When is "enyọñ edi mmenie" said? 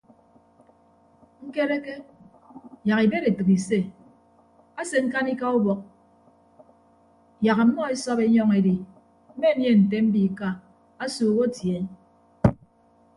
8.25-9.71